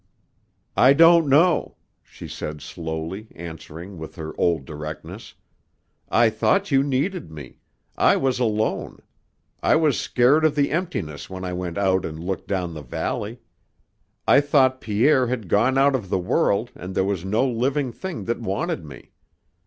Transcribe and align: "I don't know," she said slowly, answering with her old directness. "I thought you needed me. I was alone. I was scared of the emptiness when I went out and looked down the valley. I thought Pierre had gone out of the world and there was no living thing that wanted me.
"I 0.75 0.93
don't 0.93 1.29
know," 1.29 1.77
she 2.01 2.27
said 2.27 2.59
slowly, 2.59 3.27
answering 3.35 3.99
with 3.99 4.15
her 4.15 4.33
old 4.35 4.65
directness. 4.65 5.35
"I 6.09 6.31
thought 6.31 6.71
you 6.71 6.81
needed 6.81 7.29
me. 7.29 7.59
I 7.95 8.15
was 8.15 8.39
alone. 8.39 9.03
I 9.61 9.75
was 9.75 9.99
scared 9.99 10.43
of 10.43 10.55
the 10.55 10.71
emptiness 10.71 11.29
when 11.29 11.43
I 11.45 11.53
went 11.53 11.77
out 11.77 12.03
and 12.03 12.17
looked 12.17 12.47
down 12.47 12.73
the 12.73 12.81
valley. 12.81 13.41
I 14.27 14.41
thought 14.41 14.81
Pierre 14.81 15.27
had 15.27 15.47
gone 15.47 15.77
out 15.77 15.93
of 15.93 16.09
the 16.09 16.17
world 16.17 16.71
and 16.73 16.95
there 16.95 17.05
was 17.05 17.23
no 17.23 17.47
living 17.47 17.91
thing 17.91 18.25
that 18.25 18.39
wanted 18.41 18.83
me. 18.83 19.11